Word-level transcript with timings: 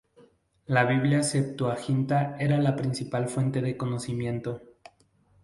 La 0.65 0.83
Biblia 0.83 1.21
Septuaginta 1.21 2.35
era 2.39 2.57
la 2.57 2.75
principal 2.75 3.29
fuente 3.29 3.61
de 3.61 3.77
conocimiento. 3.77 4.59